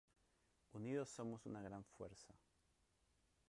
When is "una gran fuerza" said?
1.45-2.33